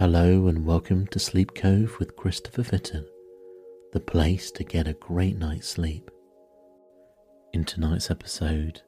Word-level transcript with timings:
Hello 0.00 0.46
and 0.46 0.64
welcome 0.64 1.06
to 1.08 1.18
Sleep 1.18 1.54
Cove 1.54 1.98
with 1.98 2.16
Christopher 2.16 2.62
Fitton, 2.62 3.06
the 3.92 4.00
place 4.00 4.50
to 4.52 4.64
get 4.64 4.88
a 4.88 4.94
great 4.94 5.36
night's 5.36 5.68
sleep. 5.68 6.10
In 7.52 7.64
tonight's 7.66 8.10
episode, 8.10 8.80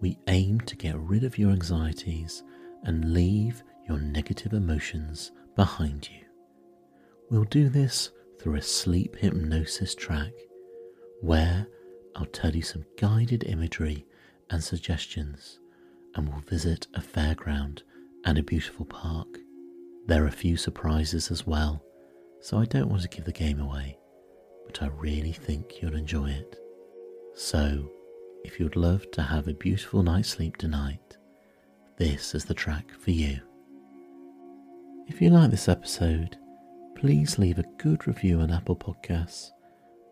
we 0.00 0.16
aim 0.28 0.60
to 0.60 0.76
get 0.76 0.96
rid 0.96 1.24
of 1.24 1.38
your 1.38 1.50
anxieties 1.50 2.44
and 2.84 3.12
leave 3.12 3.64
your 3.88 3.98
negative 3.98 4.52
emotions 4.52 5.32
behind 5.56 6.08
you. 6.08 6.24
We'll 7.30 7.42
do 7.42 7.68
this 7.68 8.12
through 8.38 8.54
a 8.54 8.62
sleep 8.62 9.16
hypnosis 9.16 9.96
track 9.96 10.30
where 11.20 11.66
I'll 12.14 12.26
tell 12.26 12.54
you 12.54 12.62
some 12.62 12.84
guided 12.96 13.42
imagery 13.42 14.06
and 14.50 14.62
suggestions, 14.62 15.58
and 16.14 16.28
we'll 16.28 16.42
visit 16.42 16.86
a 16.94 17.00
fairground 17.00 17.82
and 18.24 18.38
a 18.38 18.44
beautiful 18.44 18.86
park. 18.86 19.40
There 20.06 20.24
are 20.24 20.28
a 20.28 20.32
few 20.32 20.56
surprises 20.56 21.30
as 21.30 21.46
well, 21.46 21.82
so 22.40 22.58
I 22.58 22.64
don't 22.64 22.88
want 22.88 23.02
to 23.02 23.08
give 23.08 23.24
the 23.24 23.32
game 23.32 23.60
away, 23.60 23.98
but 24.66 24.82
I 24.82 24.86
really 24.86 25.32
think 25.32 25.80
you'll 25.80 25.96
enjoy 25.96 26.30
it. 26.30 26.56
So, 27.34 27.90
if 28.44 28.58
you'd 28.58 28.76
love 28.76 29.10
to 29.12 29.22
have 29.22 29.46
a 29.46 29.54
beautiful 29.54 30.02
night's 30.02 30.30
sleep 30.30 30.56
tonight, 30.56 31.16
this 31.98 32.34
is 32.34 32.44
the 32.44 32.54
track 32.54 32.90
for 32.98 33.10
you. 33.10 33.40
If 35.06 35.20
you 35.20 35.30
like 35.30 35.50
this 35.50 35.68
episode, 35.68 36.38
please 36.96 37.38
leave 37.38 37.58
a 37.58 37.64
good 37.78 38.06
review 38.06 38.40
on 38.40 38.50
Apple 38.50 38.76
Podcasts 38.76 39.50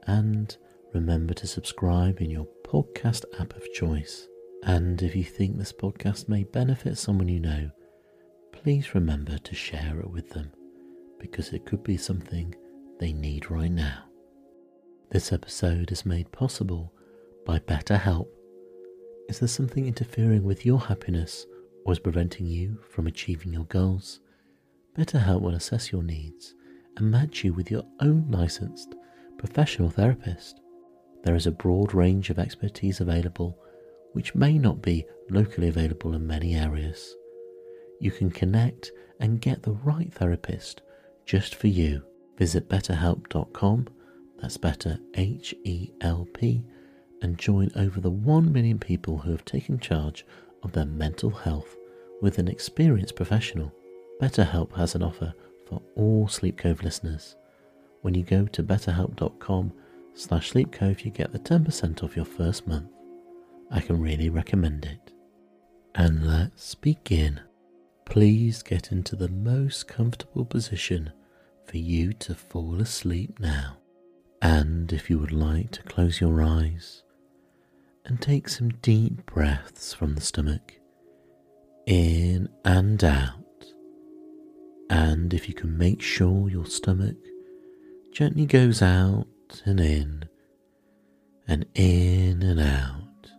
and 0.07 0.57
remember 0.93 1.35
to 1.35 1.47
subscribe 1.47 2.21
in 2.21 2.31
your 2.31 2.47
podcast 2.65 3.25
app 3.39 3.55
of 3.55 3.73
choice. 3.73 4.27
And 4.65 5.01
if 5.03 5.15
you 5.15 5.25
think 5.25 5.57
this 5.57 5.73
podcast 5.73 6.29
may 6.29 6.45
benefit 6.45 6.99
someone 6.99 7.29
you 7.29 7.41
know, 7.41 7.71
please 8.63 8.93
remember 8.93 9.39
to 9.39 9.55
share 9.55 10.01
it 10.01 10.11
with 10.11 10.31
them 10.31 10.51
because 11.21 11.53
it 11.53 11.65
could 11.65 11.83
be 11.85 11.97
something 11.97 12.53
they 12.99 13.13
need 13.13 13.51
right 13.53 13.71
now. 13.71 14.03
This 15.11 15.33
episode 15.33 15.93
is 15.93 16.05
made 16.05 16.33
possible 16.33 16.93
by 17.47 17.61
BetterHelp. 17.61 18.27
Is 19.29 19.39
there 19.39 19.49
something 19.49 19.87
interfering 19.87 20.43
with 20.43 20.67
your 20.67 20.81
happiness 20.81 21.47
or 21.85 21.93
is 21.93 22.01
preventing 22.01 22.47
you 22.47 22.81
from 22.91 23.07
achieving 23.07 23.53
your 23.53 23.65
goals? 23.67 24.19
BetterHelp 24.99 25.41
will 25.41 25.55
assess 25.55 25.93
your 25.93 26.03
needs 26.03 26.55
and 26.97 27.13
match 27.13 27.45
you 27.45 27.53
with 27.53 27.71
your 27.71 27.85
own 28.01 28.27
licensed 28.29 28.97
professional 29.39 29.89
therapist. 29.89 30.61
There 31.23 31.37
is 31.37 31.47
a 31.47 31.53
broad 31.53 31.95
range 31.95 32.29
of 32.29 32.41
expertise 32.41 33.01
available 33.01 33.57
which 34.15 34.35
may 34.35 34.59
not 34.59 34.83
be 34.83 35.07
locally 35.31 35.69
available 35.69 36.15
in 36.15 36.27
many 36.27 36.57
areas 36.57 37.15
you 38.01 38.11
can 38.11 38.31
connect 38.31 38.93
and 39.21 39.41
get 39.41 39.63
the 39.63 39.73
right 39.73 40.13
therapist 40.13 40.83
just 41.27 41.55
for 41.55 41.69
you. 41.69 42.03
Visit 42.37 42.69
betterhelp.com, 42.69 43.89
that's 44.41 44.57
better 44.57 44.99
H 45.15 45.55
E 45.65 45.91
L 46.01 46.27
P, 46.33 46.63
and 47.23 47.39
join 47.39 47.71
over 47.77 48.01
the 48.01 48.11
1 48.11 48.53
million 48.53 48.79
people 48.79 49.19
who 49.19 49.33
have 49.33 49.45
taken 49.45 49.79
charge 49.79 50.25
of 50.63 50.73
their 50.73 50.87
mental 50.87 51.31
health 51.31 51.77
with 52.23 52.39
an 52.39 52.49
experienced 52.49 53.17
professional. 53.17 53.73
BetterHelp 54.21 54.77
has 54.77 54.95
an 54.95 55.03
offer 55.03 55.33
for 55.67 55.83
all 55.97 56.29
Sleep 56.29 56.57
Cove 56.57 56.83
listeners. 56.83 57.37
When 58.03 58.15
you 58.15 58.23
go 58.23 58.47
to 58.47 58.63
betterhelp.com 58.63 59.73
slash 60.15 60.53
sleepcove, 60.53 61.05
you 61.05 61.11
get 61.11 61.33
the 61.33 61.39
10% 61.39 62.03
off 62.03 62.17
your 62.17 62.25
first 62.25 62.67
month. 62.67 62.91
I 63.71 63.81
can 63.81 64.01
really 64.01 64.31
recommend 64.31 64.85
it. 64.85 65.13
And 65.95 66.27
let's 66.27 66.75
begin. 66.75 67.41
Please 68.09 68.63
get 68.63 68.91
into 68.91 69.17
the 69.17 69.29
most 69.29 69.87
comfortable 69.87 70.47
position 70.47 71.13
for 71.67 71.77
you 71.77 72.15
to 72.15 72.35
fall 72.35 72.81
asleep 72.81 73.39
now. 73.39 73.77
And 74.41 74.91
if 74.95 75.11
you 75.11 75.19
would 75.19 75.33
like 75.33 75.73
to 75.73 75.83
close 75.83 76.19
your 76.19 76.43
eyes 76.43 77.03
and 78.07 78.21
take 78.21 78.49
some 78.49 78.71
deep 78.81 79.27
breaths 79.27 79.93
from 79.93 80.15
the 80.15 80.23
stomach, 80.23 80.73
in 81.87 82.49
and 82.65 83.05
out. 83.05 83.45
And 84.89 85.35
if 85.35 85.47
you 85.47 85.55
can 85.55 85.77
make 85.77 86.01
sure 86.01 86.49
your 86.49 86.65
stomach 86.65 87.17
gently 88.11 88.47
goes 88.47 88.81
out 88.81 89.27
and 89.67 89.79
in, 89.79 90.25
and 91.47 91.67
in 91.75 92.43
and 92.43 92.59
out, 92.59 93.31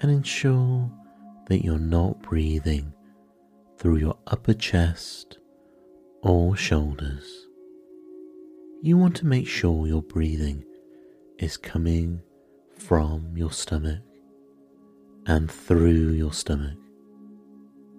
and 0.00 0.12
ensure 0.12 0.88
that 1.48 1.64
you're 1.64 1.78
not 1.78 2.22
breathing 2.22 2.93
through 3.84 3.98
your 3.98 4.16
upper 4.28 4.54
chest 4.54 5.36
or 6.22 6.56
shoulders. 6.56 7.48
You 8.80 8.96
want 8.96 9.14
to 9.16 9.26
make 9.26 9.46
sure 9.46 9.86
your 9.86 10.00
breathing 10.00 10.64
is 11.38 11.58
coming 11.58 12.22
from 12.78 13.36
your 13.36 13.52
stomach 13.52 14.00
and 15.26 15.50
through 15.50 16.12
your 16.12 16.32
stomach 16.32 16.78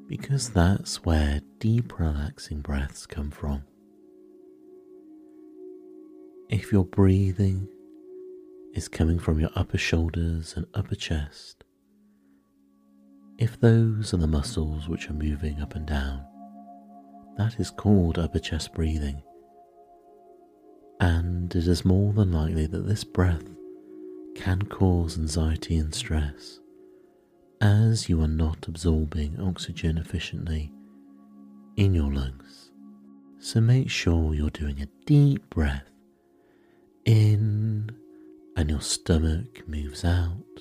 because 0.07 0.49
that's 0.49 1.05
where 1.05 1.41
deep 1.59 1.99
relaxing 1.99 2.61
breaths 2.61 3.05
come 3.05 3.29
from. 3.29 3.63
If 6.49 6.71
your 6.71 6.85
breathing 6.85 7.67
is 8.73 8.87
coming 8.87 9.19
from 9.19 9.39
your 9.39 9.51
upper 9.53 9.77
shoulders 9.77 10.55
and 10.57 10.65
upper 10.73 10.95
chest, 10.95 11.64
if 13.37 13.59
those 13.59 14.13
are 14.13 14.17
the 14.17 14.27
muscles 14.27 14.87
which 14.87 15.09
are 15.09 15.13
moving 15.13 15.61
up 15.61 15.75
and 15.75 15.85
down, 15.85 16.25
that 17.37 17.59
is 17.59 17.69
called 17.69 18.17
upper 18.17 18.39
chest 18.39 18.73
breathing. 18.73 19.21
And 20.99 21.53
it 21.53 21.67
is 21.67 21.83
more 21.83 22.13
than 22.13 22.31
likely 22.31 22.65
that 22.67 22.87
this 22.87 23.03
breath 23.03 23.43
can 24.35 24.61
cause 24.63 25.17
anxiety 25.17 25.77
and 25.77 25.93
stress 25.93 26.59
as 27.61 28.07
you 28.07 28.21
are 28.21 28.27
not 28.27 28.67
absorbing 28.67 29.39
oxygen 29.39 29.97
efficiently 29.97 30.71
in 31.75 31.93
your 31.93 32.11
lungs. 32.11 32.71
So 33.39 33.59
make 33.59 33.89
sure 33.89 34.33
you're 34.33 34.49
doing 34.49 34.81
a 34.81 34.87
deep 35.05 35.49
breath 35.49 35.89
in 37.03 37.91
and 38.55 38.69
your 38.69 38.81
stomach 38.81 39.67
moves 39.67 40.05
out 40.05 40.54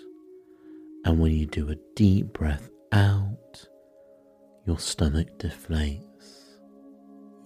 and 1.05 1.19
when 1.19 1.33
you 1.33 1.47
do 1.47 1.71
a 1.71 1.77
deep 1.95 2.33
breath 2.33 2.71
out, 2.93 3.67
your 4.67 4.79
stomach 4.79 5.39
deflates. 5.39 6.59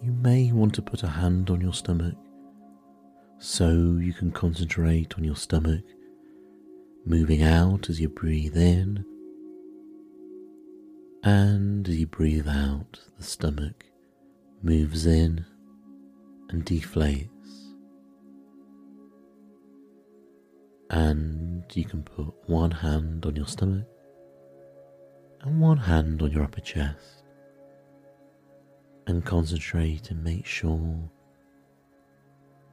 You 0.02 0.12
may 0.12 0.52
want 0.52 0.74
to 0.74 0.82
put 0.82 1.02
a 1.02 1.08
hand 1.08 1.50
on 1.50 1.60
your 1.60 1.72
stomach 1.72 2.14
so 3.38 3.98
you 4.00 4.12
can 4.12 4.30
concentrate 4.30 5.14
on 5.16 5.24
your 5.24 5.36
stomach 5.36 5.84
moving 7.04 7.42
out 7.42 7.88
as 7.88 8.00
you 8.00 8.08
breathe 8.08 8.56
in, 8.56 9.04
and 11.24 11.88
as 11.88 11.96
you 11.96 12.06
breathe 12.06 12.48
out, 12.48 13.00
the 13.16 13.24
stomach 13.24 13.84
moves 14.62 15.06
in 15.06 15.44
and 16.50 16.64
deflates. 16.64 17.28
and 20.90 21.37
you 21.76 21.84
can 21.84 22.02
put 22.02 22.32
one 22.46 22.70
hand 22.70 23.24
on 23.26 23.36
your 23.36 23.46
stomach 23.46 23.86
and 25.42 25.60
one 25.60 25.76
hand 25.76 26.22
on 26.22 26.30
your 26.30 26.44
upper 26.44 26.60
chest 26.60 27.24
and 29.06 29.24
concentrate 29.24 30.10
and 30.10 30.22
make 30.22 30.46
sure 30.46 31.10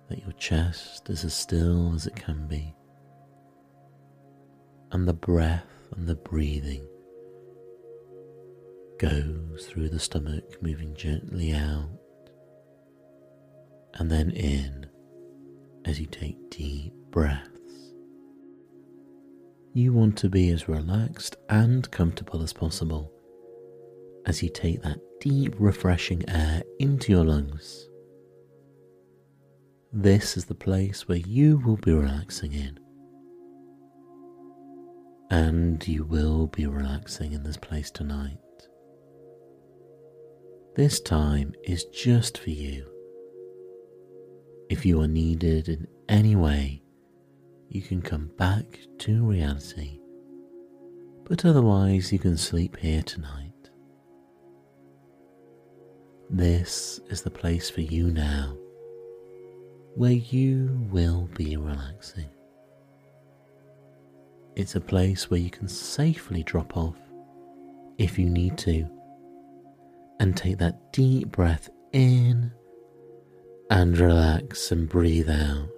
that 0.09 0.19
your 0.19 0.33
chest 0.33 1.09
is 1.09 1.23
as 1.23 1.33
still 1.33 1.93
as 1.95 2.05
it 2.05 2.15
can 2.15 2.47
be. 2.47 2.73
And 4.91 5.07
the 5.07 5.13
breath 5.13 5.65
and 5.95 6.07
the 6.07 6.15
breathing 6.15 6.85
goes 8.99 9.67
through 9.67 9.89
the 9.89 9.99
stomach 9.99 10.61
moving 10.61 10.95
gently 10.95 11.53
out 11.53 11.89
and 13.95 14.09
then 14.09 14.31
in 14.31 14.85
as 15.83 15.99
you 15.99 16.05
take 16.05 16.49
deep 16.49 16.93
breaths 17.11 17.54
you 19.75 19.91
want 19.91 20.17
to 20.17 20.29
be 20.29 20.49
as 20.51 20.69
relaxed 20.69 21.35
and 21.49 21.91
comfortable 21.91 22.41
as 22.41 22.53
possible 22.53 23.11
as 24.25 24.41
you 24.41 24.47
take 24.47 24.81
that 24.81 24.97
deep, 25.19 25.53
refreshing 25.59 26.23
air 26.29 26.63
into 26.79 27.11
your 27.11 27.25
lungs. 27.25 27.89
This 29.91 30.37
is 30.37 30.45
the 30.45 30.55
place 30.55 31.09
where 31.09 31.17
you 31.17 31.57
will 31.57 31.75
be 31.75 31.91
relaxing 31.91 32.53
in. 32.53 32.79
And 35.29 35.85
you 35.85 36.05
will 36.05 36.47
be 36.47 36.65
relaxing 36.65 37.33
in 37.33 37.43
this 37.43 37.57
place 37.57 37.91
tonight. 37.91 38.37
This 40.77 41.01
time 41.01 41.53
is 41.65 41.83
just 41.85 42.37
for 42.37 42.49
you. 42.49 42.85
If 44.69 44.85
you 44.85 45.01
are 45.01 45.07
needed 45.07 45.67
in 45.67 45.87
any 46.07 46.37
way, 46.37 46.81
you 47.69 47.81
can 47.81 48.01
come 48.01 48.31
back 48.37 48.79
to 48.99 49.25
reality, 49.25 49.99
but 51.27 51.45
otherwise, 51.45 52.11
you 52.11 52.19
can 52.19 52.37
sleep 52.37 52.77
here 52.77 53.01
tonight. 53.01 53.51
This 56.29 56.99
is 57.09 57.21
the 57.21 57.29
place 57.29 57.69
for 57.69 57.81
you 57.81 58.09
now 58.11 58.57
where 59.95 60.11
you 60.11 60.87
will 60.91 61.29
be 61.35 61.55
relaxing. 61.55 62.29
It's 64.55 64.75
a 64.75 64.81
place 64.81 65.29
where 65.29 65.39
you 65.39 65.49
can 65.49 65.67
safely 65.67 66.43
drop 66.43 66.75
off 66.75 66.97
if 67.97 68.19
you 68.19 68.29
need 68.29 68.57
to 68.59 68.87
and 70.19 70.35
take 70.35 70.57
that 70.57 70.91
deep 70.93 71.31
breath 71.31 71.69
in 71.93 72.51
and 73.69 73.97
relax 73.97 74.71
and 74.71 74.87
breathe 74.87 75.29
out 75.29 75.69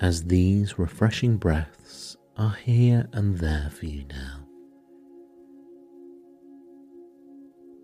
as 0.00 0.24
these 0.24 0.78
refreshing 0.78 1.36
breaths 1.36 2.16
are 2.36 2.54
here 2.54 3.08
and 3.12 3.38
there 3.38 3.70
for 3.70 3.86
you 3.86 4.04
now. 4.08 4.46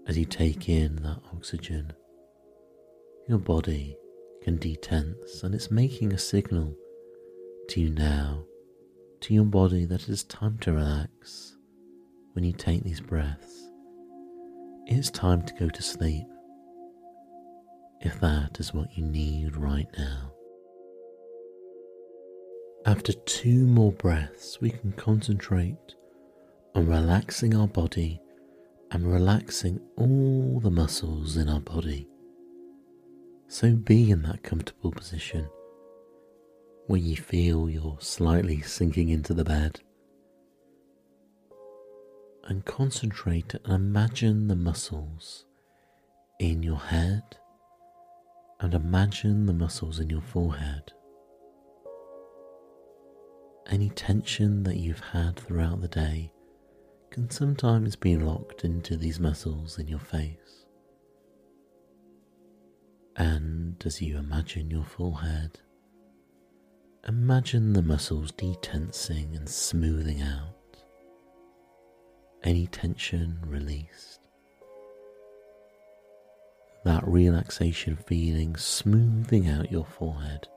As 0.06 0.18
you 0.18 0.24
take 0.24 0.68
in 0.68 0.96
that 0.96 1.20
oxygen, 1.34 1.92
your 3.28 3.38
body 3.38 3.96
can 4.42 4.58
detense 4.58 5.42
and 5.42 5.54
it's 5.54 5.70
making 5.70 6.12
a 6.12 6.18
signal 6.18 6.76
to 7.68 7.80
you 7.80 7.90
now, 7.90 8.44
to 9.20 9.32
your 9.32 9.44
body 9.44 9.84
that 9.86 10.02
it 10.02 10.08
is 10.08 10.24
time 10.24 10.58
to 10.58 10.72
relax 10.72 11.56
when 12.32 12.44
you 12.44 12.52
take 12.52 12.82
these 12.82 13.00
breaths. 13.00 13.70
It's 14.86 15.10
time 15.10 15.42
to 15.42 15.54
go 15.54 15.68
to 15.68 15.82
sleep 15.82 16.26
if 18.00 18.20
that 18.20 18.58
is 18.58 18.74
what 18.74 18.98
you 18.98 19.04
need 19.04 19.56
right 19.56 19.88
now. 19.96 20.32
After 22.84 23.12
two 23.12 23.64
more 23.68 23.92
breaths, 23.92 24.60
we 24.60 24.70
can 24.70 24.90
concentrate 24.92 25.94
on 26.74 26.88
relaxing 26.88 27.54
our 27.54 27.68
body 27.68 28.20
and 28.90 29.06
relaxing 29.06 29.80
all 29.96 30.58
the 30.58 30.70
muscles 30.70 31.36
in 31.36 31.48
our 31.48 31.60
body. 31.60 32.08
So 33.46 33.76
be 33.76 34.10
in 34.10 34.22
that 34.22 34.42
comfortable 34.42 34.90
position 34.90 35.48
where 36.88 36.98
you 36.98 37.14
feel 37.14 37.70
you're 37.70 37.98
slightly 38.00 38.60
sinking 38.62 39.10
into 39.10 39.32
the 39.32 39.44
bed. 39.44 39.80
And 42.44 42.64
concentrate 42.64 43.54
and 43.64 43.74
imagine 43.74 44.48
the 44.48 44.56
muscles 44.56 45.44
in 46.40 46.64
your 46.64 46.80
head 46.80 47.22
and 48.58 48.74
imagine 48.74 49.46
the 49.46 49.52
muscles 49.52 50.00
in 50.00 50.10
your 50.10 50.20
forehead. 50.20 50.92
Any 53.70 53.90
tension 53.90 54.64
that 54.64 54.76
you've 54.76 55.00
had 55.00 55.36
throughout 55.36 55.80
the 55.80 55.88
day 55.88 56.32
can 57.10 57.30
sometimes 57.30 57.96
be 57.96 58.16
locked 58.16 58.64
into 58.64 58.96
these 58.96 59.20
muscles 59.20 59.78
in 59.78 59.88
your 59.88 59.98
face. 60.00 60.66
And 63.16 63.82
as 63.84 64.00
you 64.00 64.18
imagine 64.18 64.70
your 64.70 64.84
full 64.84 65.14
head, 65.14 65.60
imagine 67.06 67.72
the 67.72 67.82
muscles 67.82 68.32
detensing 68.32 69.36
and 69.36 69.48
smoothing 69.48 70.22
out, 70.22 70.76
any 72.42 72.66
tension 72.66 73.38
released. 73.46 74.20
That 76.84 77.06
relaxation 77.06 77.96
feeling 77.96 78.56
smoothing 78.56 79.48
out 79.48 79.70
your 79.70 79.84
forehead. 79.84 80.48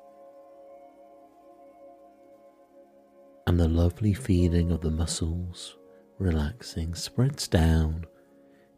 And 3.48 3.60
the 3.60 3.70
lovely 3.70 4.14
feeling 4.14 4.72
of 4.72 4.82
the 4.82 4.92
muscles 4.92 5.78
relaxing 6.18 6.96
spreads 6.96 7.48
down 7.48 8.06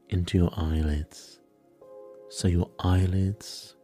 into 0.10 0.38
your 0.38 0.52
eyelids 0.58 1.40
so 2.30 2.48
your 2.48 2.70
eyelids 2.80 3.76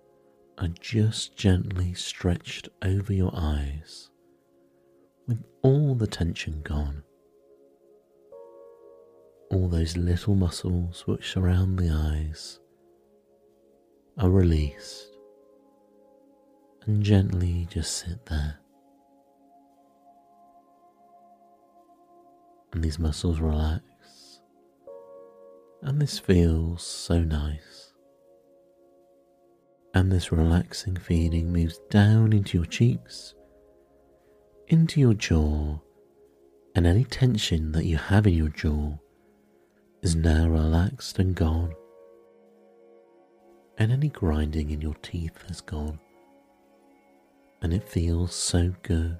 are 0.57 0.67
just 0.79 1.35
gently 1.35 1.93
stretched 1.93 2.69
over 2.83 3.13
your 3.13 3.31
eyes 3.33 4.09
with 5.27 5.43
all 5.61 5.95
the 5.95 6.07
tension 6.07 6.61
gone. 6.63 7.03
All 9.49 9.69
those 9.69 9.95
little 9.95 10.35
muscles 10.35 11.07
which 11.07 11.31
surround 11.31 11.79
the 11.79 11.89
eyes 11.89 12.59
are 14.17 14.29
released 14.29 15.07
and 16.85 17.01
gently 17.01 17.67
just 17.71 17.95
sit 17.95 18.25
there. 18.25 18.59
And 22.73 22.83
these 22.83 22.97
muscles 22.97 23.39
relax, 23.39 23.83
and 25.83 26.01
this 26.01 26.17
feels 26.17 26.81
so 26.81 27.19
nice. 27.19 27.93
And 29.93 30.11
this 30.11 30.31
relaxing 30.31 30.95
feeling 30.95 31.53
moves 31.53 31.79
down 31.91 32.33
into 32.33 32.57
your 32.57 32.65
cheeks, 32.65 33.35
into 34.69 34.99
your 34.99 35.13
jaw, 35.13 35.77
and 36.73 36.87
any 36.87 37.03
tension 37.03 37.73
that 37.73 37.85
you 37.85 37.97
have 37.97 38.25
in 38.25 38.33
your 38.33 38.49
jaw 38.49 38.97
is 40.01 40.15
now 40.15 40.49
relaxed 40.49 41.19
and 41.19 41.35
gone, 41.35 41.75
and 43.77 43.91
any 43.91 44.09
grinding 44.09 44.71
in 44.71 44.81
your 44.81 44.95
teeth 45.03 45.43
has 45.47 45.61
gone, 45.61 45.99
and 47.61 47.71
it 47.71 47.87
feels 47.87 48.33
so 48.33 48.73
good, 48.81 49.19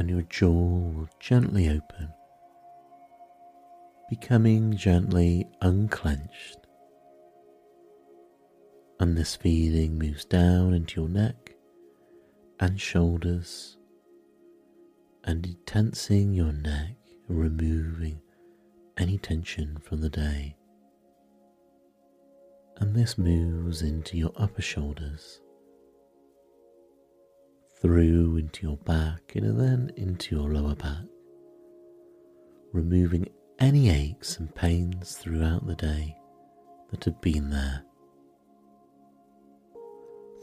and 0.00 0.08
your 0.08 0.22
jaw 0.22 0.48
will 0.48 1.08
gently 1.20 1.68
open, 1.68 2.08
becoming 4.08 4.74
gently 4.74 5.46
unclenched 5.60 6.56
and 8.98 9.14
this 9.14 9.36
feeling 9.36 9.98
moves 9.98 10.24
down 10.24 10.72
into 10.72 11.02
your 11.02 11.10
neck 11.10 11.54
and 12.60 12.80
shoulders 12.80 13.76
and 15.24 15.54
tensing 15.66 16.32
your 16.32 16.54
neck 16.54 16.96
removing 17.28 18.22
any 18.96 19.18
tension 19.18 19.76
from 19.82 20.00
the 20.00 20.08
day. 20.08 20.56
And 22.78 22.94
this 22.94 23.18
moves 23.18 23.82
into 23.82 24.16
your 24.16 24.32
upper 24.36 24.62
shoulders, 24.62 25.42
through 27.80 28.36
into 28.36 28.66
your 28.66 28.76
back, 28.78 29.32
and 29.34 29.58
then 29.58 29.92
into 29.96 30.36
your 30.36 30.52
lower 30.52 30.74
back, 30.74 31.04
removing 32.72 33.28
any 33.58 33.90
aches 33.90 34.38
and 34.38 34.54
pains 34.54 35.16
throughout 35.16 35.66
the 35.66 35.74
day 35.74 36.16
that 36.90 37.04
have 37.04 37.20
been 37.20 37.50
there 37.50 37.84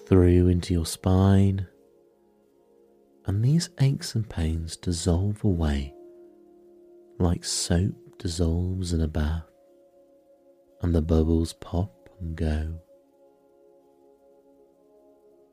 through 0.07 0.47
into 0.47 0.73
your 0.73 0.85
spine, 0.85 1.67
and 3.25 3.43
these 3.43 3.69
aches 3.81 4.15
and 4.15 4.29
pains 4.29 4.77
dissolve 4.77 5.43
away 5.43 5.93
like 7.19 7.43
soap 7.43 7.93
dissolves 8.19 8.93
in 8.93 9.01
a 9.01 9.07
bath, 9.07 9.43
and 10.81 10.93
the 10.95 11.01
bubbles 11.01 11.53
pop 11.53 12.09
and 12.19 12.35
go. 12.35 12.79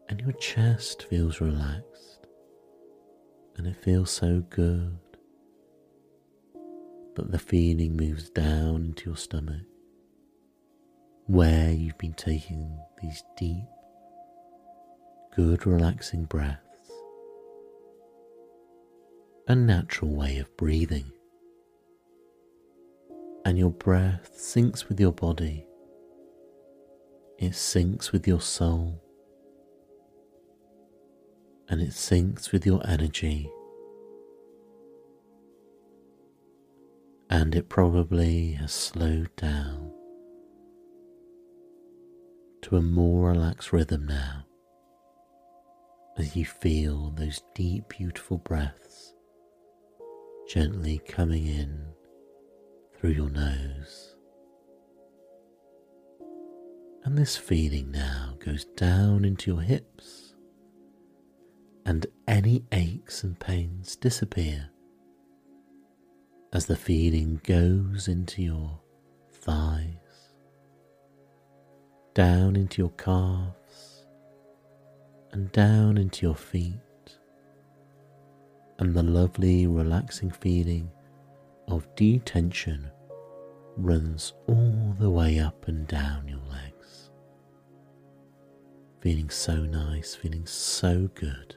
And 0.09 0.21
your 0.21 0.33
chest 0.33 1.05
feels 1.05 1.41
relaxed, 1.41 2.27
and 3.57 3.67
it 3.67 3.77
feels 3.77 4.11
so 4.11 4.41
good. 4.51 4.99
That 7.17 7.31
the 7.31 7.39
feeling 7.39 7.97
moves 7.97 8.29
down 8.31 8.85
into 8.87 9.11
your 9.11 9.17
stomach, 9.17 9.63
where 11.27 11.71
you've 11.71 11.99
been 11.99 12.15
taking 12.15 12.77
these 13.01 13.23
deep 13.37 13.65
good 15.37 15.67
relaxing 15.67 16.25
breaths, 16.25 16.91
a 19.49 19.55
natural 19.55 20.15
way 20.15 20.39
of 20.39 20.57
breathing. 20.57 21.11
And 23.45 23.59
your 23.59 23.71
breath 23.71 24.33
sinks 24.37 24.89
with 24.89 24.99
your 24.99 25.13
body, 25.13 25.67
it 27.39 27.55
sinks 27.55 28.11
with 28.11 28.27
your 28.27 28.41
soul, 28.41 29.04
and 31.69 31.81
it 31.81 31.91
syncs 31.91 32.53
with 32.53 32.67
your 32.67 32.81
energy. 32.87 33.51
And 37.31 37.55
it 37.55 37.69
probably 37.69 38.53
has 38.53 38.73
slowed 38.73 39.35
down 39.37 39.91
to 42.63 42.77
a 42.77 42.83
more 42.83 43.31
relaxed 43.31 43.73
rhythm 43.73 44.07
now 44.07 44.45
as 46.17 46.37
you 46.37 46.45
feel 46.45 47.11
those 47.11 47.43
deep, 47.55 47.89
beautiful 47.89 48.39
breaths 48.39 49.15
gently 50.49 51.01
coming 51.09 51.47
in 51.47 51.85
through 52.95 53.11
your 53.11 53.31
nose. 53.31 54.15
And 57.05 57.19
this 57.19 57.37
feeling 57.37 57.91
now 57.91 58.37
goes 58.39 58.65
down 58.77 59.25
into 59.25 59.51
your 59.51 59.61
hips, 59.61 60.34
and 61.85 62.07
any 62.27 62.65
aches 62.73 63.25
and 63.25 63.39
pains 63.39 63.97
disappear 63.97 64.71
as 66.53 66.67
the 66.67 66.77
feeling 66.77 67.41
goes 67.45 68.09
into 68.09 68.43
your 68.43 68.81
thighs 69.33 70.05
down 72.15 72.55
into 72.55 72.81
your 72.81 72.93
calves 72.93 74.07
and 75.33 75.51
down 75.51 75.99
into 75.99 76.25
your 76.25 76.37
feet, 76.37 76.79
and 78.79 78.95
the 78.95 79.03
lovely 79.03 79.67
relaxing 79.67 80.31
feeling 80.31 80.89
of 81.67 81.93
detension 81.97 82.89
runs 83.77 84.33
all 84.47 84.95
the 85.01 85.11
way 85.11 85.41
up 85.41 85.67
and 85.67 85.89
down 85.89 86.29
your 86.29 86.39
legs. 86.53 87.11
Feeling 89.01 89.29
so 89.29 89.57
nice, 89.57 90.15
feeling 90.15 90.47
so 90.47 91.11
good. 91.15 91.57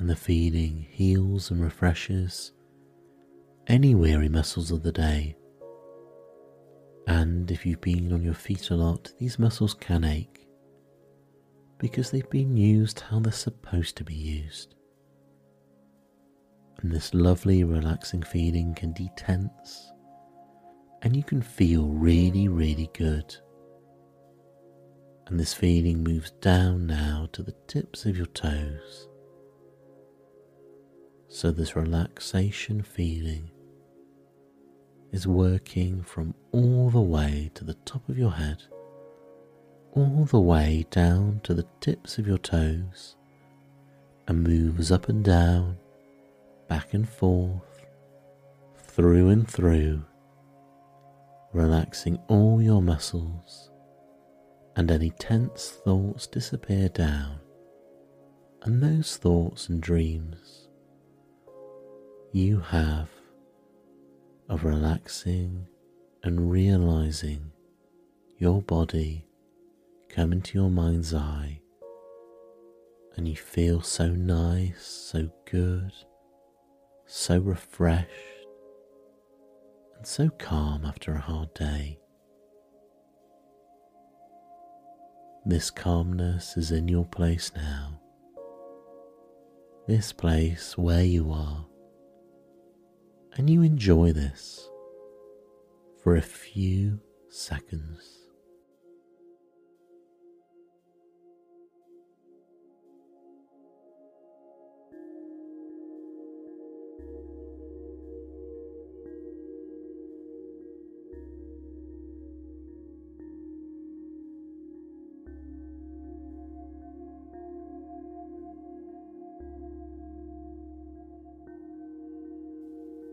And 0.00 0.10
the 0.10 0.16
feeling 0.16 0.84
heals 0.90 1.52
and 1.52 1.62
refreshes 1.62 2.50
any 3.68 3.94
weary 3.94 4.28
muscles 4.28 4.72
of 4.72 4.82
the 4.82 4.90
day. 4.90 5.36
And 7.06 7.48
if 7.52 7.64
you've 7.64 7.80
been 7.80 8.12
on 8.12 8.24
your 8.24 8.34
feet 8.34 8.70
a 8.70 8.74
lot, 8.74 9.12
these 9.20 9.38
muscles 9.38 9.74
can 9.74 10.02
ache 10.02 10.48
because 11.78 12.10
they've 12.10 12.28
been 12.30 12.56
used 12.56 13.00
how 13.00 13.20
they're 13.20 13.32
supposed 13.32 13.96
to 13.96 14.04
be 14.04 14.14
used 14.14 14.74
and 16.82 16.92
this 16.92 17.12
lovely 17.12 17.62
relaxing 17.64 18.22
feeling 18.22 18.74
can 18.74 18.94
detense 18.94 19.90
and 21.02 21.14
you 21.14 21.22
can 21.22 21.42
feel 21.42 21.88
really, 21.88 22.48
really 22.48 22.90
good. 22.94 23.34
And 25.26 25.38
this 25.38 25.54
feeling 25.54 26.02
moves 26.02 26.30
down 26.42 26.86
now 26.86 27.28
to 27.32 27.42
the 27.42 27.54
tips 27.68 28.04
of 28.04 28.16
your 28.16 28.26
toes. 28.26 29.08
So, 31.32 31.52
this 31.52 31.76
relaxation 31.76 32.82
feeling 32.82 33.52
is 35.12 35.28
working 35.28 36.02
from 36.02 36.34
all 36.50 36.90
the 36.90 37.00
way 37.00 37.52
to 37.54 37.62
the 37.62 37.74
top 37.84 38.08
of 38.08 38.18
your 38.18 38.32
head, 38.32 38.64
all 39.92 40.24
the 40.24 40.40
way 40.40 40.86
down 40.90 41.40
to 41.44 41.54
the 41.54 41.68
tips 41.78 42.18
of 42.18 42.26
your 42.26 42.36
toes, 42.36 43.14
and 44.26 44.42
moves 44.42 44.90
up 44.90 45.08
and 45.08 45.24
down 45.24 45.78
back 46.66 46.94
and 46.94 47.08
forth, 47.08 47.86
through 48.76 49.28
and 49.28 49.48
through, 49.48 50.04
relaxing 51.52 52.18
all 52.26 52.60
your 52.60 52.82
muscles, 52.82 53.70
and 54.74 54.90
any 54.90 55.10
tense 55.10 55.70
thoughts 55.84 56.26
disappear 56.26 56.88
down, 56.88 57.38
and 58.62 58.82
those 58.82 59.16
thoughts 59.16 59.68
and 59.68 59.80
dreams 59.80 60.59
you 62.32 62.60
have 62.60 63.08
of 64.48 64.64
relaxing 64.64 65.66
and 66.22 66.50
realizing 66.50 67.50
your 68.38 68.62
body 68.62 69.26
come 70.08 70.32
into 70.32 70.56
your 70.58 70.70
mind's 70.70 71.12
eye 71.12 71.60
and 73.16 73.26
you 73.26 73.34
feel 73.34 73.80
so 73.82 74.08
nice, 74.08 74.80
so 74.86 75.28
good, 75.50 75.92
so 77.04 77.38
refreshed 77.38 78.08
and 79.96 80.06
so 80.06 80.28
calm 80.38 80.84
after 80.84 81.14
a 81.14 81.20
hard 81.20 81.52
day. 81.54 81.98
This 85.44 85.70
calmness 85.70 86.56
is 86.56 86.70
in 86.70 86.86
your 86.86 87.06
place 87.06 87.50
now, 87.56 88.00
this 89.88 90.12
place 90.12 90.78
where 90.78 91.02
you 91.02 91.32
are, 91.32 91.66
and 93.40 93.48
you 93.48 93.62
enjoy 93.62 94.12
this 94.12 94.68
for 96.02 96.14
a 96.14 96.20
few 96.20 97.00
seconds. 97.30 98.19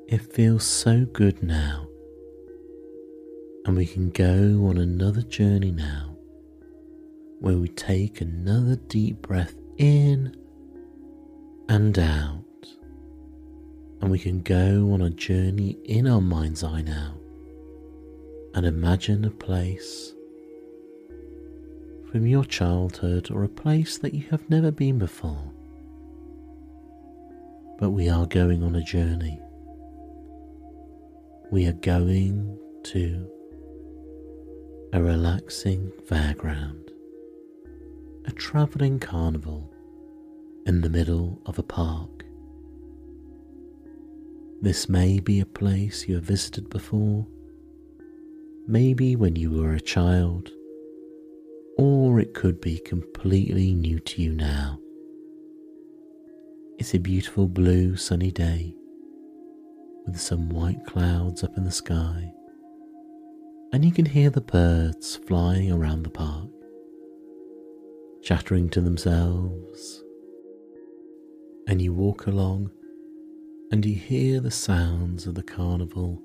It 0.07 0.21
feels 0.21 0.63
so 0.63 1.03
good 1.03 1.43
now, 1.43 1.85
and 3.65 3.75
we 3.75 3.85
can 3.85 4.09
go 4.09 4.67
on 4.67 4.77
another 4.77 5.21
journey 5.21 5.71
now 5.71 6.15
where 7.41 7.57
we 7.57 7.67
take 7.67 8.21
another 8.21 8.77
deep 8.87 9.21
breath 9.21 9.55
in 9.77 10.33
and 11.67 11.99
out, 11.99 12.41
and 13.99 14.09
we 14.09 14.17
can 14.17 14.39
go 14.39 14.93
on 14.93 15.01
a 15.01 15.09
journey 15.09 15.77
in 15.83 16.07
our 16.07 16.21
mind's 16.21 16.63
eye 16.63 16.83
now 16.83 17.15
and 18.53 18.65
imagine 18.65 19.25
a 19.25 19.29
place 19.29 20.13
from 22.09 22.25
your 22.25 22.45
childhood 22.45 23.29
or 23.29 23.43
a 23.43 23.49
place 23.49 23.97
that 23.97 24.13
you 24.13 24.25
have 24.29 24.49
never 24.49 24.71
been 24.71 24.97
before. 24.97 25.51
But 27.77 27.89
we 27.89 28.07
are 28.07 28.25
going 28.25 28.63
on 28.63 28.73
a 28.73 28.81
journey 28.81 29.41
we 31.49 31.65
are 31.65 31.73
going 31.73 32.59
to 32.83 33.25
a 34.91 35.01
relaxing 35.01 35.89
fairground, 36.05 36.89
a 38.25 38.31
travelling 38.31 38.99
carnival 38.99 39.73
in 40.65 40.81
the 40.81 40.89
middle 40.89 41.41
of 41.45 41.57
a 41.57 41.63
park. 41.63 42.25
This 44.61 44.89
may 44.89 45.19
be 45.19 45.39
a 45.39 45.45
place 45.45 46.05
you 46.07 46.15
have 46.15 46.25
visited 46.25 46.69
before, 46.69 47.25
maybe 48.67 49.15
when 49.15 49.37
you 49.37 49.51
were 49.51 49.73
a 49.73 49.79
child, 49.79 50.51
or 51.77 52.19
it 52.19 52.33
could 52.33 52.59
be 52.59 52.77
completely 52.79 53.73
new 53.73 53.99
to 53.99 54.21
you 54.21 54.33
now. 54.33 54.79
It's 56.77 56.93
a 56.93 56.99
beautiful 56.99 57.47
blue 57.47 57.95
sunny 57.95 58.31
day 58.31 58.75
with 60.07 60.19
some 60.19 60.49
white 60.49 60.85
clouds 60.85 61.43
up 61.43 61.57
in 61.57 61.65
the 61.65 61.71
sky, 61.71 62.31
and 63.73 63.83
you 63.83 63.91
can 63.91 64.05
hear 64.05 64.29
the 64.29 64.41
birds 64.41 65.17
flying 65.27 65.71
around 65.71 66.03
the 66.03 66.09
park, 66.09 66.49
chattering 68.23 68.69
to 68.69 68.81
themselves. 68.81 70.03
And 71.67 71.81
you 71.81 71.93
walk 71.93 72.27
along 72.27 72.71
and 73.71 73.85
you 73.85 73.95
hear 73.95 74.39
the 74.39 74.49
sounds 74.51 75.27
of 75.27 75.35
the 75.35 75.43
carnival 75.43 76.23